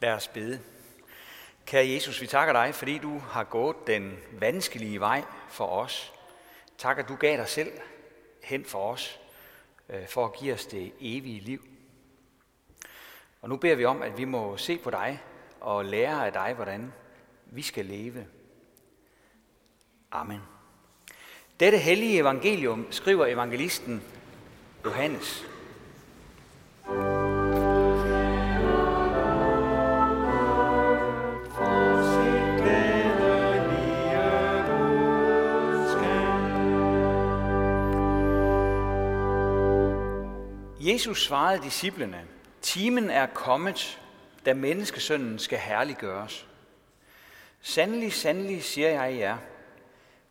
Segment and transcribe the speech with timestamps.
[0.00, 0.60] Lad os bede.
[1.66, 6.12] Kære Jesus, vi takker dig, fordi du har gået den vanskelige vej for os.
[6.78, 7.72] Tak, at du gav dig selv
[8.42, 9.20] hen for os,
[9.88, 11.64] øh, for at give os det evige liv.
[13.42, 15.22] Og nu beder vi om, at vi må se på dig
[15.60, 16.92] og lære af dig, hvordan
[17.46, 18.26] vi skal leve.
[20.10, 20.40] Amen.
[21.60, 24.02] Dette hellige evangelium skriver evangelisten
[24.84, 25.49] Johannes.
[40.80, 42.24] Jesus svarede disciplene,
[42.62, 44.00] timen er kommet,
[44.46, 46.48] da menneskesønnen skal herliggøres.
[47.60, 49.36] Sandelig, sandelig, siger jeg jer,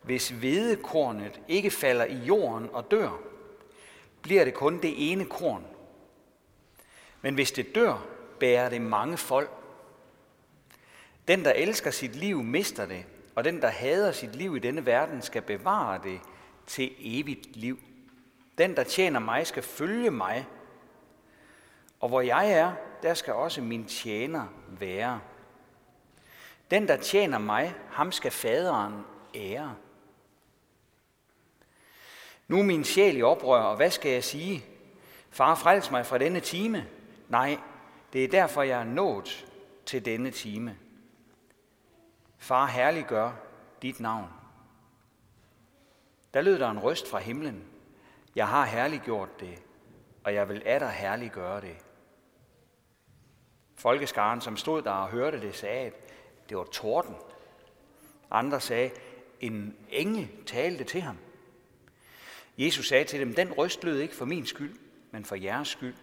[0.02, 3.20] hvis hvedekornet ikke falder i jorden og dør,
[4.22, 5.66] bliver det kun det ene korn.
[7.22, 8.06] Men hvis det dør,
[8.40, 9.52] bærer det mange folk.
[11.28, 14.86] Den, der elsker sit liv, mister det, og den, der hader sit liv i denne
[14.86, 16.20] verden, skal bevare det
[16.68, 17.80] til evigt liv.
[18.60, 20.48] Den, der tjener mig, skal følge mig,
[22.00, 25.22] og hvor jeg er, der skal også min tjener være.
[26.72, 29.04] Den, der tjener mig, ham skal faderen
[29.36, 29.76] ære.
[32.48, 34.66] Nu er min sjæl i oprør, og hvad skal jeg sige?
[35.30, 36.88] Far, frels mig fra denne time.
[37.28, 37.58] Nej,
[38.14, 39.46] det er derfor, jeg er nået
[39.86, 40.78] til denne time.
[42.38, 43.32] Far, herliggør
[43.82, 44.30] dit navn.
[46.34, 47.64] Der lød der en røst fra himlen.
[48.36, 49.64] Jeg har herliggjort det,
[50.24, 51.78] og jeg vil atter herliggøre det.
[53.76, 55.94] Folkeskaren, som stod der og hørte det, sagde, at
[56.50, 57.16] det var torden.
[58.32, 58.92] Andre sagde,
[59.40, 61.18] en engel talte til ham.
[62.58, 64.80] Jesus sagde til dem, den røst lød ikke for min skyld,
[65.12, 65.96] men for jeres skyld.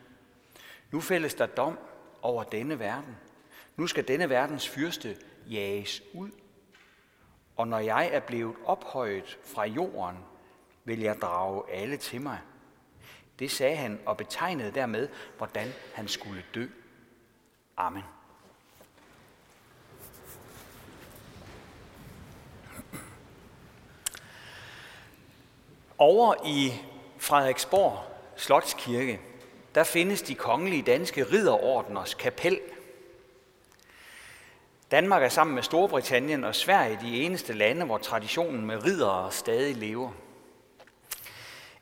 [0.90, 1.78] Nu fældes der dom
[2.22, 3.16] over denne verden.
[3.76, 5.16] Nu skal denne verdens fyrste
[5.50, 6.30] jages ud.
[7.56, 10.16] Og når jeg er blevet ophøjet fra jorden,
[10.86, 12.38] vil jeg drage alle til mig.
[13.38, 16.66] Det sagde han og betegnede dermed, hvordan han skulle dø.
[17.76, 18.02] Amen.
[25.98, 26.72] Over i
[27.18, 27.98] Frederiksborg
[28.36, 29.20] Slotskirke,
[29.74, 32.60] der findes de kongelige danske ridderordners kapel.
[34.90, 39.76] Danmark er sammen med Storbritannien og Sverige de eneste lande, hvor traditionen med riddere stadig
[39.76, 40.10] lever.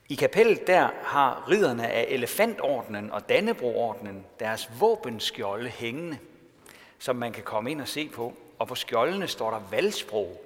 [0.08, 6.18] I kapellet der har ridderne af Elefantordnen og Dannebroordnen deres våbenskjolde hængende,
[6.98, 8.34] som man kan komme ind og se på.
[8.58, 10.44] Og på skjoldene står der valgsprog.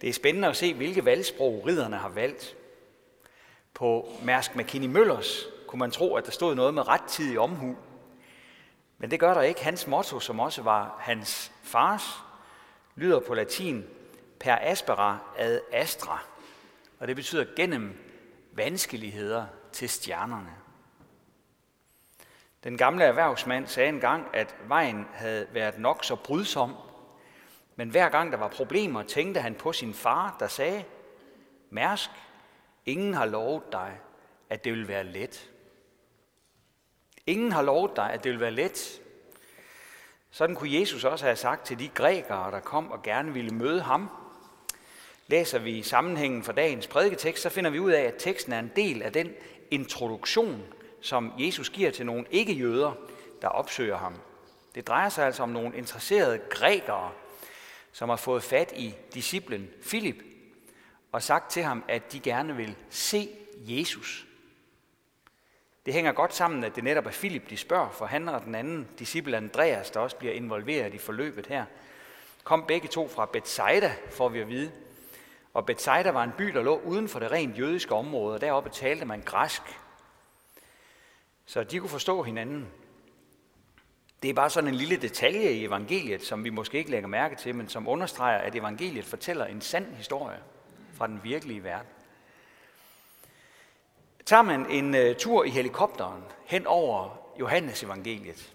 [0.00, 2.56] Det er spændende at se, hvilke valgsprog ridderne har valgt.
[3.74, 7.76] På Mærsk McKinney Møllers kunne man tro, at der stod noget med rettidig omhu.
[8.98, 9.64] Men det gør der ikke.
[9.64, 12.02] Hans motto, som også var hans fars,
[12.96, 13.86] lyder på latin
[14.40, 16.24] per aspera ad astra
[17.02, 17.98] og det betyder gennem
[18.52, 20.54] vanskeligheder til stjernerne.
[22.64, 26.74] Den gamle erhvervsmand sagde engang, at vejen havde været nok så brydsom,
[27.76, 30.84] men hver gang der var problemer, tænkte han på sin far, der sagde,
[31.70, 32.10] Mærsk,
[32.86, 34.00] ingen har lovet dig,
[34.50, 35.50] at det vil være let.
[37.26, 39.00] Ingen har lovet dig, at det vil være let.
[40.30, 43.80] Sådan kunne Jesus også have sagt til de grækere, der kom og gerne ville møde
[43.80, 44.10] ham–
[45.32, 48.72] Læser vi sammenhængen for dagens prædiketekst, så finder vi ud af, at teksten er en
[48.76, 49.32] del af den
[49.70, 50.62] introduktion,
[51.00, 52.92] som Jesus giver til nogle ikke-jøder,
[53.42, 54.14] der opsøger ham.
[54.74, 57.12] Det drejer sig altså om nogle interesserede grækere,
[57.92, 60.22] som har fået fat i disciplen Filip
[61.12, 64.26] og sagt til ham, at de gerne vil se Jesus.
[65.86, 68.54] Det hænger godt sammen, at det netop er Filip, de spørger, for han og den
[68.54, 71.64] anden disciple Andreas, der også bliver involveret i forløbet her,
[72.44, 74.72] kom begge to fra Bethsaida, får vi at vide.
[75.54, 78.70] Og Bethsaida var en by, der lå uden for det rent jødiske område, og deroppe
[78.70, 79.62] talte man græsk.
[81.46, 82.68] Så de kunne forstå hinanden.
[84.22, 87.36] Det er bare sådan en lille detalje i evangeliet, som vi måske ikke lægger mærke
[87.36, 90.38] til, men som understreger, at evangeliet fortæller en sand historie
[90.92, 91.88] fra den virkelige verden.
[94.26, 98.52] Tager man en uh, tur i helikopteren hen over Johannes evangeliet,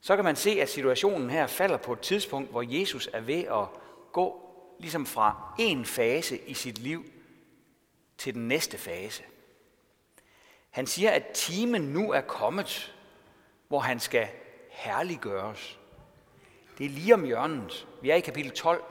[0.00, 3.44] så kan man se, at situationen her falder på et tidspunkt, hvor Jesus er ved
[3.44, 3.68] at
[4.12, 4.45] gå
[4.78, 7.04] ligesom fra en fase i sit liv
[8.18, 9.22] til den næste fase.
[10.70, 12.94] Han siger, at timen nu er kommet,
[13.68, 14.28] hvor han skal
[14.70, 15.78] herliggøres.
[16.78, 17.86] Det er lige om hjørnet.
[18.02, 18.84] Vi er i kapitel 12.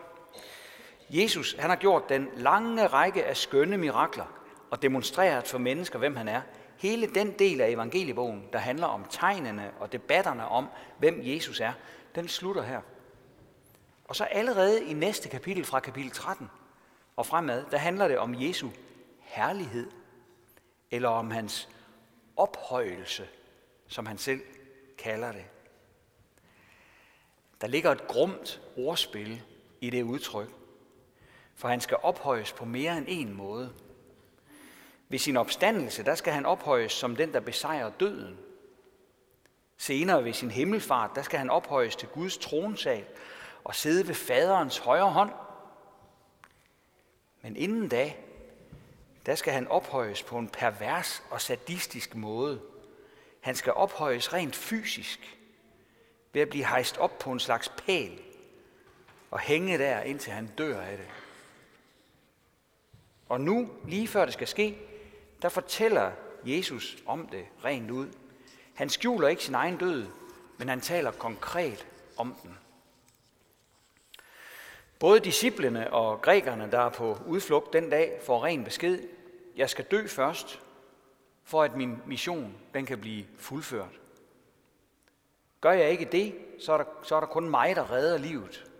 [1.09, 4.25] Jesus han har gjort den lange række af skønne mirakler
[4.69, 6.41] og demonstreret for mennesker, hvem han er,
[6.77, 10.67] hele den del af evangeliebogen, der handler om tegnene og debatterne om,
[10.97, 11.73] hvem Jesus er,
[12.15, 12.81] den slutter her.
[14.05, 16.49] Og så allerede i næste kapitel fra kapitel 13
[17.15, 18.69] og fremad, der handler det om Jesu
[19.19, 19.91] herlighed,
[20.91, 21.69] eller om hans
[22.37, 23.27] ophøjelse,
[23.87, 24.41] som han selv
[24.97, 25.45] kalder det.
[27.61, 29.41] Der ligger et grumt ordspil
[29.81, 30.49] i det udtryk,
[31.55, 33.73] for han skal ophøjes på mere end en måde.
[35.09, 38.39] Ved sin opstandelse, der skal han ophøjes som den, der besejrer døden.
[39.77, 43.05] Senere ved sin himmelfart, der skal han ophøjes til Guds tronsal
[43.65, 45.31] og sidde ved faderens højre hånd.
[47.41, 48.13] Men inden da,
[49.25, 52.61] der skal han ophøjes på en pervers og sadistisk måde.
[53.41, 55.37] Han skal ophøjes rent fysisk
[56.33, 58.21] ved at blive hejst op på en slags pæl
[59.31, 61.07] og hænge der, indtil han dør af det.
[63.29, 64.77] Og nu, lige før det skal ske,
[65.41, 66.11] der fortæller
[66.45, 68.09] Jesus om det rent ud.
[68.73, 70.07] Han skjuler ikke sin egen død,
[70.57, 71.87] men han taler konkret
[72.17, 72.57] om den.
[75.05, 79.07] Både disciplene og grækerne, der er på udflugt den dag, får ren besked.
[79.55, 80.61] Jeg skal dø først,
[81.43, 83.99] for at min mission den kan blive fuldført.
[85.61, 88.71] Gør jeg ikke det, så er der, så er der kun mig, der redder livet.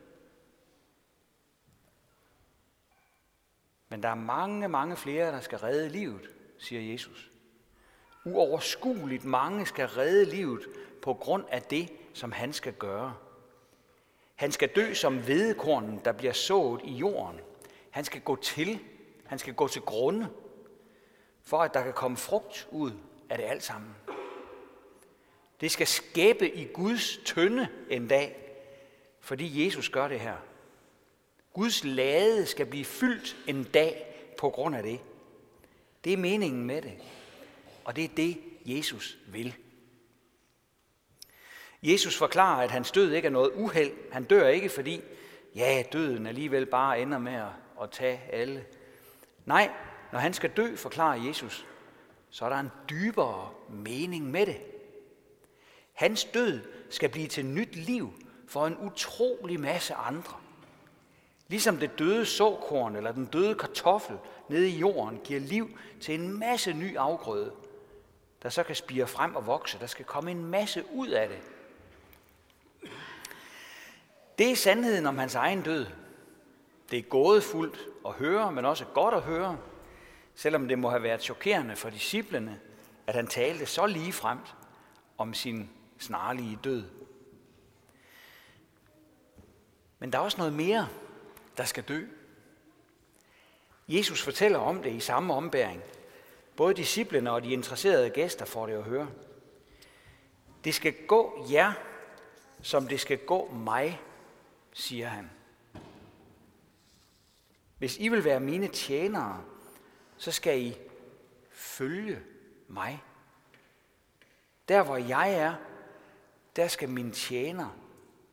[3.90, 7.32] Men der er mange, mange flere, der skal redde livet, siger Jesus.
[8.26, 10.62] Uoverskueligt mange skal redde livet
[11.02, 13.16] på grund af det, som han skal gøre.
[14.36, 17.40] Han skal dø som vedekornen, der bliver sået i jorden.
[17.90, 18.80] Han skal gå til,
[19.26, 20.28] han skal gå til grunde,
[21.44, 22.92] for at der kan komme frugt ud
[23.30, 23.96] af det alt sammen.
[25.62, 28.36] Det skal skæbe i Guds tønde en dag,
[29.20, 30.36] fordi Jesus gør det her.
[31.54, 34.06] Guds lade skal blive fyldt en dag
[34.40, 35.00] på grund af det.
[36.04, 36.94] Det er meningen med det.
[37.86, 39.56] Og det er det, Jesus vil.
[41.86, 43.92] Jesus forklarer, at hans død ikke er noget uheld.
[44.12, 45.02] Han dør ikke, fordi
[45.56, 47.42] ja, døden alligevel bare ender med
[47.82, 48.66] at tage alle.
[49.46, 49.72] Nej,
[50.12, 51.66] når han skal dø, forklarer Jesus,
[52.30, 54.58] så er der en dybere mening med det.
[55.94, 58.14] Hans død skal blive til nyt liv
[58.48, 60.38] for en utrolig masse andre.
[61.48, 64.18] Ligesom det døde såkorn eller den døde kartoffel
[64.50, 67.52] nede i jorden giver liv til en masse ny afgrøde,
[68.44, 69.80] der så kan spire frem og vokse.
[69.80, 71.38] Der skal komme en masse ud af det.
[74.38, 75.86] Det er sandheden om hans egen død.
[76.92, 79.58] Det er gådefuldt at høre, men også godt at høre,
[80.36, 82.60] selvom det må have været chokerende for disciplene,
[83.08, 84.56] at han talte så lige fremt
[85.18, 86.84] om sin snarlige død.
[90.00, 90.88] Men der er også noget mere,
[91.58, 92.06] der skal dø.
[93.88, 95.82] Jesus fortæller om det i samme ombæring.
[96.56, 99.08] Både disciplene og de interesserede gæster får det at høre.
[100.64, 101.74] Det skal gå jer,
[102.62, 104.02] som det skal gå mig,
[104.76, 105.30] siger han.
[107.78, 109.44] Hvis I vil være mine tjenere,
[110.18, 110.78] så skal I
[111.50, 112.24] følge
[112.68, 113.04] mig.
[114.68, 115.56] Der hvor jeg er,
[116.56, 117.70] der skal min tjener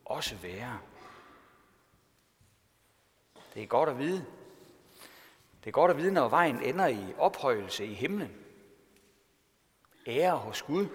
[0.05, 0.79] også være.
[3.53, 4.25] Det er godt at vide.
[5.63, 8.37] Det er godt at vide, når vejen ender i ophøjelse i himlen.
[10.07, 10.87] Ære hos Gud.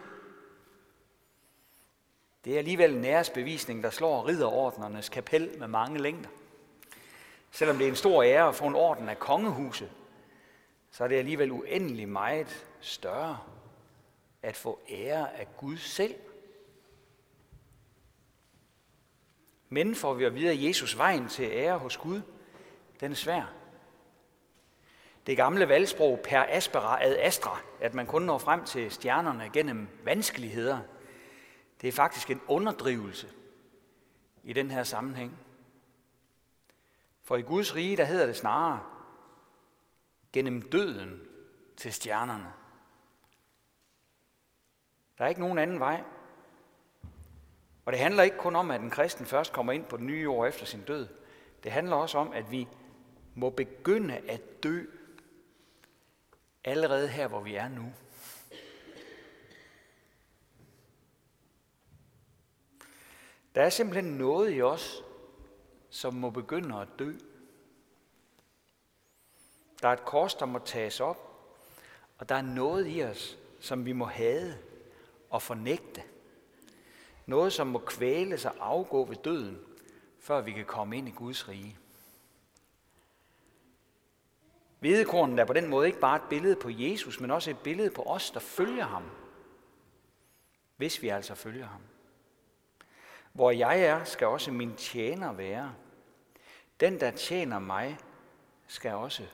[2.49, 6.29] Det er alligevel en æresbevisning, der slår ridderordnernes kapel med mange længder.
[7.51, 9.91] Selvom det er en stor ære at få en orden af kongehuset,
[10.91, 13.39] så er det alligevel uendelig meget større
[14.43, 16.15] at få ære af Gud selv.
[19.69, 22.21] Men får vi at vide, at Jesus vejen til ære hos Gud,
[23.01, 23.53] den er svær.
[25.27, 29.89] Det gamle valgsprog per aspera ad astra, at man kun når frem til stjernerne gennem
[30.05, 30.79] vanskeligheder,
[31.81, 33.29] det er faktisk en underdrivelse
[34.43, 35.39] i den her sammenhæng.
[37.23, 38.81] For i Guds rige, der hedder det snarere,
[40.33, 41.21] gennem døden
[41.77, 42.53] til stjernerne.
[45.19, 46.05] Der er ikke nogen anden vej.
[47.85, 50.31] Og det handler ikke kun om, at en kristen først kommer ind på den nye
[50.31, 51.09] år efter sin død.
[51.63, 52.69] Det handler også om, at vi
[53.35, 54.85] må begynde at dø
[56.65, 57.93] allerede her, hvor vi er nu.
[63.55, 65.03] Der er simpelthen noget i os,
[65.91, 67.13] som må begynde at dø.
[69.83, 71.29] Der er et kors, der må tages op,
[72.19, 74.55] og der er noget i os, som vi må have
[75.31, 76.03] og fornægte.
[77.27, 79.59] Noget, som må kvæles og afgå ved døden,
[80.19, 81.79] før vi kan komme ind i Guds rige.
[84.79, 87.91] Hvedekornen er på den måde ikke bare et billede på Jesus, men også et billede
[87.91, 89.11] på os, der følger ham.
[90.77, 91.81] Hvis vi altså følger ham.
[93.39, 95.75] Hvor jeg er, skal også min tjener være.
[96.81, 97.99] Den, der tjener mig,
[98.67, 99.27] skal også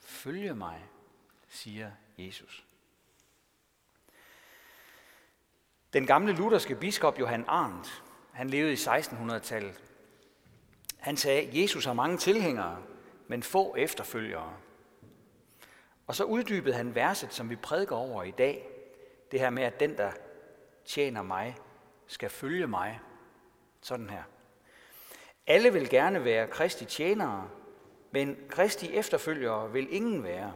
[0.00, 0.84] følge mig,
[1.48, 2.66] siger Jesus.
[5.92, 9.82] Den gamle lutherske biskop Johan Arndt, han levede i 1600-tallet.
[10.98, 12.82] Han sagde, Jesus har mange tilhængere,
[13.26, 14.56] men få efterfølgere.
[16.06, 18.68] Og så uddybede han verset, som vi prædiker over i dag.
[19.30, 20.12] Det her med, at den, der
[20.84, 21.56] tjener mig,
[22.06, 23.00] skal følge mig.
[23.82, 24.22] Sådan her.
[25.46, 27.50] Alle vil gerne være Kristi tjenere,
[28.10, 30.52] men Kristi efterfølgere vil ingen være.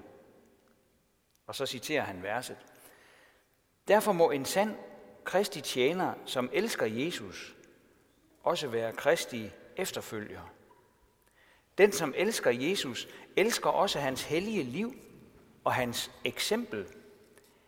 [1.46, 2.56] Og så citerer han verset.
[3.88, 4.76] Derfor må en sand
[5.24, 7.56] Kristi tjener, som elsker Jesus,
[8.42, 10.52] også være Kristi efterfølger.
[11.78, 14.94] Den, som elsker Jesus, elsker også hans hellige liv
[15.64, 16.86] og hans eksempel,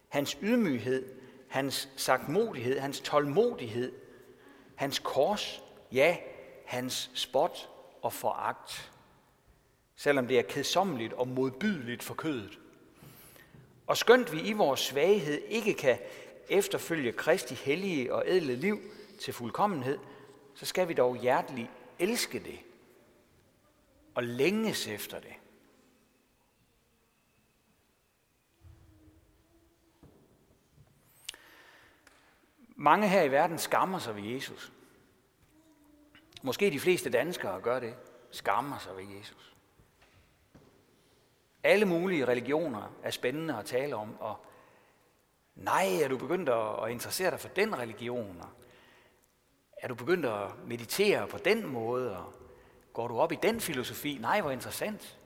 [0.09, 1.15] hans ydmyghed,
[1.49, 3.93] hans sagtmodighed, hans tålmodighed,
[4.77, 6.17] hans kors, ja,
[6.65, 7.69] hans spot
[8.03, 8.93] og foragt.
[9.97, 12.59] Selvom det er kedsommeligt og modbydeligt for kødet.
[13.87, 15.99] Og skønt vi i vores svaghed ikke kan
[16.49, 18.81] efterfølge Kristi hellige og ædle liv
[19.21, 19.99] til fuldkommenhed,
[20.55, 22.59] så skal vi dog hjerteligt elske det
[24.15, 25.33] og længes efter det.
[32.77, 34.73] Mange her i verden skammer sig ved Jesus.
[36.43, 37.95] Måske de fleste danskere gør det.
[38.31, 39.57] Skammer sig ved Jesus.
[41.63, 44.47] Alle mulige religioner er spændende at tale om, og
[45.55, 48.49] nej, er du begyndt at interessere dig for den religion, og
[49.77, 52.33] er du begyndt at meditere på den måde, og
[52.93, 54.19] går du op i den filosofi?
[54.21, 55.19] Nej, hvor interessant.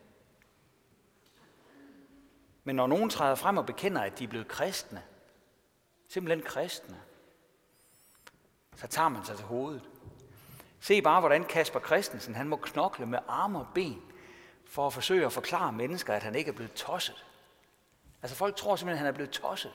[2.64, 5.02] Men når nogen træder frem og bekender, at de er blevet kristne,
[6.08, 7.00] simpelthen kristne,
[8.80, 9.82] så tager man sig til hovedet.
[10.80, 14.02] Se bare, hvordan Kasper Christensen han må knokle med arme og ben
[14.66, 17.24] for at forsøge at forklare mennesker, at han ikke er blevet tosset.
[18.22, 19.72] Altså folk tror simpelthen, at han er blevet tosset.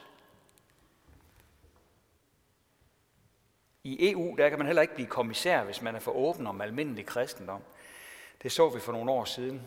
[3.84, 6.62] I EU der kan man heller ikke blive kommissær, hvis man er for åben om
[6.62, 7.62] almindelig kristendom.
[8.44, 9.62] Det så vi for nogle år siden.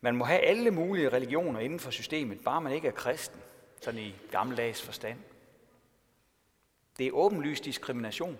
[0.00, 3.40] Man må have alle mulige religioner inden for systemet, bare man ikke er kristen,
[3.82, 5.18] sådan i gammeldags forstand.
[6.98, 8.38] Det er åbenlyst diskrimination.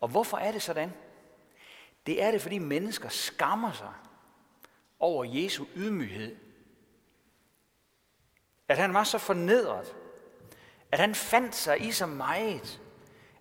[0.00, 0.92] Og hvorfor er det sådan?
[2.06, 3.92] Det er det, fordi mennesker skammer sig
[4.98, 6.36] over Jesu ydmyghed.
[8.68, 9.96] At han var så fornedret.
[10.92, 12.80] At han fandt sig i så meget.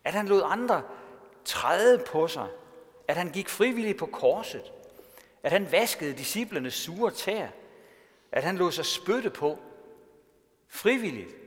[0.04, 0.84] At han lod andre
[1.46, 2.48] træde på sig.
[3.08, 4.72] At han gik frivilligt på korset.
[5.44, 7.48] At han vaskede disciplernes sure tær.
[8.32, 9.60] At han lod sig spytte på.
[10.68, 11.41] Frivilligt.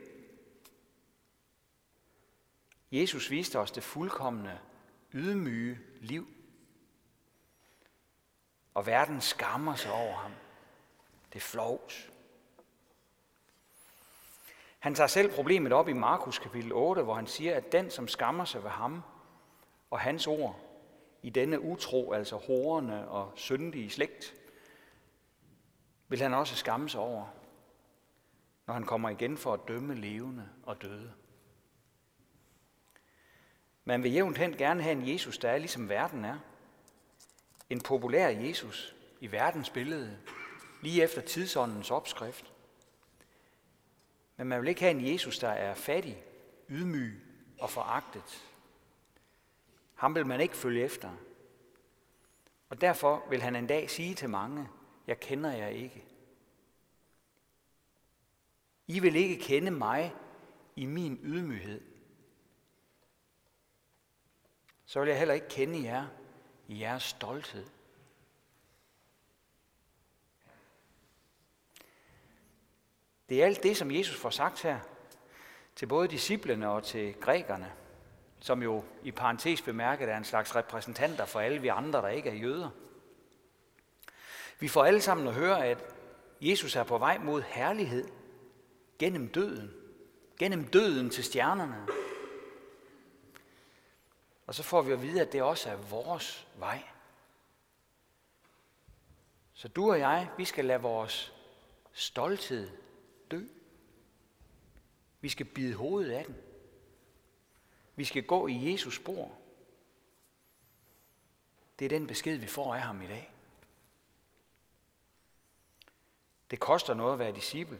[3.00, 4.58] Jesus viste os det fuldkommende,
[5.12, 6.28] ydmyge liv.
[8.74, 10.32] Og verden skammer sig over ham.
[11.32, 12.10] Det er.
[14.78, 18.08] Han tager selv problemet op i Markus kapitel 8, hvor han siger, at den, som
[18.08, 19.02] skammer sig ved ham
[19.90, 20.60] og hans ord,
[21.22, 24.34] i denne utro, altså horerne og syndige slægt,
[26.08, 27.26] vil han også skamme sig over,
[28.66, 31.12] når han kommer igen for at dømme levende og døde.
[33.84, 36.38] Man vil jævnt hen gerne have en Jesus, der er ligesom verden er.
[37.70, 40.18] En populær Jesus i verdens billede,
[40.82, 42.52] lige efter tidsåndens opskrift.
[44.36, 46.22] Men man vil ikke have en Jesus, der er fattig,
[46.68, 47.22] ydmyg
[47.58, 48.44] og foragtet.
[49.94, 51.10] Ham vil man ikke følge efter.
[52.68, 54.68] Og derfor vil han en dag sige til mange,
[55.06, 56.04] jeg kender jer ikke.
[58.86, 60.14] I vil ikke kende mig
[60.76, 61.93] i min ydmyghed.
[64.94, 66.06] Så vil jeg heller ikke kende jer
[66.68, 67.66] i jeres stolthed.
[73.28, 74.78] Det er alt det, som Jesus får sagt her,
[75.76, 77.72] til både disciplene og til grækerne,
[78.40, 82.30] som jo i parentes bemærket er en slags repræsentanter for alle vi andre, der ikke
[82.30, 82.70] er jøder.
[84.60, 85.78] Vi får alle sammen at høre, at
[86.40, 88.08] Jesus er på vej mod herlighed
[88.98, 89.74] gennem døden.
[90.38, 92.03] Gennem døden til stjernerne.
[94.46, 96.82] Og så får vi at vide, at det også er vores vej.
[99.52, 101.34] Så du og jeg, vi skal lade vores
[101.92, 102.70] stolthed
[103.30, 103.46] dø.
[105.20, 106.36] Vi skal bide hovedet af den.
[107.96, 109.38] Vi skal gå i Jesus spor.
[111.78, 113.34] Det er den besked, vi får af ham i dag.
[116.50, 117.78] Det koster noget at være disciple.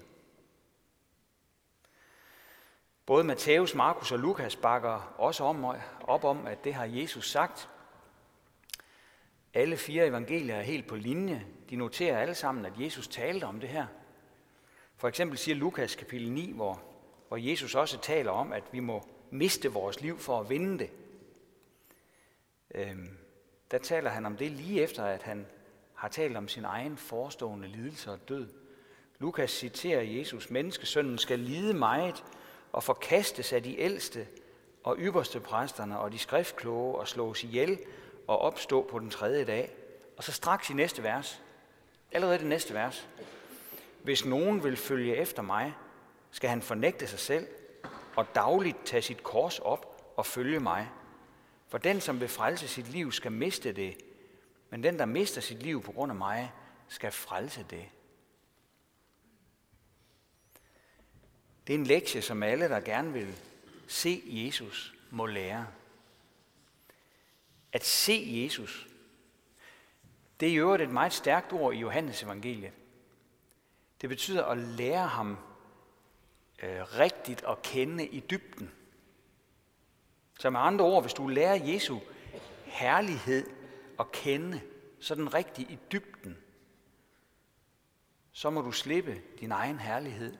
[3.06, 5.66] Både Matthæus, Markus og Lukas bakker også om,
[6.00, 7.68] op om, at det har Jesus sagt.
[9.54, 11.46] Alle fire evangelier er helt på linje.
[11.70, 13.86] De noterer alle sammen, at Jesus talte om det her.
[14.96, 16.82] For eksempel siger Lukas kapitel 9, hvor,
[17.28, 20.90] hvor Jesus også taler om, at vi må miste vores liv for at vinde det.
[22.74, 23.18] Øhm,
[23.70, 25.46] der taler han om det lige efter, at han
[25.94, 28.48] har talt om sin egen forestående lidelse og død.
[29.18, 32.24] Lukas citerer Jesus, menneskesønnen skal lide meget
[32.74, 34.26] og forkastes af de ældste
[34.84, 37.78] og ypperste præsterne og de skriftkloge og slås ihjel
[38.26, 39.76] og opstå på den tredje dag.
[40.16, 41.42] Og så straks i næste vers,
[42.12, 43.08] allerede det næste vers,
[44.02, 45.74] hvis nogen vil følge efter mig,
[46.30, 47.46] skal han fornægte sig selv
[48.16, 50.90] og dagligt tage sit kors op og følge mig.
[51.68, 53.96] For den, som vil frelse sit liv, skal miste det,
[54.70, 56.52] men den, der mister sit liv på grund af mig,
[56.88, 57.84] skal frelse det.
[61.66, 63.38] Det er en lektie, som alle, der gerne vil
[63.86, 65.66] se Jesus, må lære.
[67.72, 68.88] At se Jesus,
[70.40, 72.72] det er i øvrigt et meget stærkt ord i Johannes evangeliet.
[74.00, 75.38] Det betyder at lære ham
[76.62, 78.70] øh, rigtigt at kende i dybden.
[80.38, 81.98] Så med andre ord, hvis du lærer Jesu
[82.64, 83.50] herlighed
[84.00, 84.60] at kende
[85.00, 86.38] sådan rigtigt i dybden,
[88.32, 90.36] så må du slippe din egen herlighed.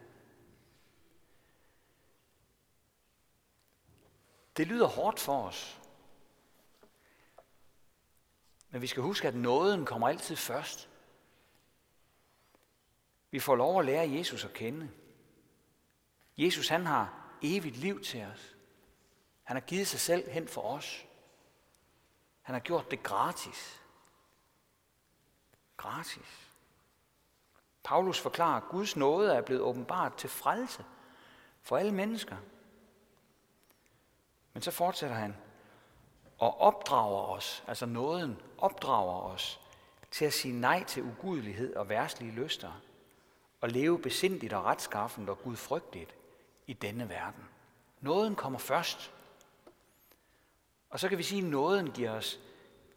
[4.57, 5.81] Det lyder hårdt for os.
[8.71, 10.89] Men vi skal huske, at nåden kommer altid først.
[13.31, 14.91] Vi får lov at lære Jesus at kende.
[16.37, 18.57] Jesus han har evigt liv til os.
[19.43, 21.07] Han har givet sig selv hen for os.
[22.43, 23.83] Han har gjort det gratis.
[25.77, 26.51] Gratis.
[27.85, 30.85] Paulus forklarer, at Guds nåde er blevet åbenbart til frelse
[31.63, 32.37] for alle mennesker.
[34.55, 35.37] Men så fortsætter han
[36.39, 39.61] og opdrager os, altså nåden opdrager os
[40.11, 42.81] til at sige nej til ugudelighed og værslige lyster
[43.61, 46.15] og leve besindigt og retskaffent og gudfrygtigt
[46.67, 47.45] i denne verden.
[48.01, 49.13] Nåden kommer først.
[50.91, 52.41] Og så kan vi sige, at nåden giver os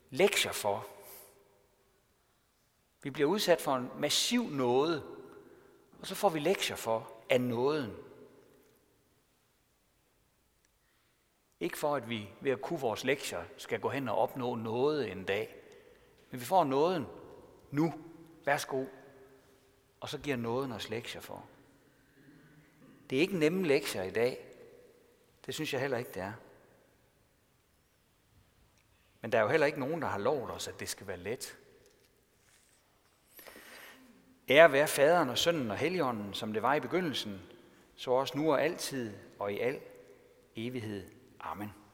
[0.10, 0.88] lektier for.
[3.04, 5.04] Vi bliver udsat for en massiv nåde,
[6.02, 7.96] og så får vi lektier for af nåden.
[11.68, 15.12] Ikke for, at vi ved at kunne vores lektier skal gå hen og opnå noget
[15.12, 15.56] en dag.
[16.32, 17.06] Men vi får nåden
[17.72, 17.94] nu.
[18.46, 18.86] Værsgo.
[20.00, 21.46] Og så giver nåden os lektier for.
[23.10, 24.46] Det er ikke nemme lektier i dag.
[25.46, 26.34] Det synes jeg heller ikke, det er.
[29.22, 31.18] Men der er jo heller ikke nogen, der har lovet os, at det skal være
[31.18, 31.58] let.
[34.50, 37.42] Ære være faderen og sønnen og helligånden, som det var i begyndelsen,
[37.96, 39.80] så også nu og altid og i al
[40.56, 41.17] evighed.
[41.48, 41.87] Amen.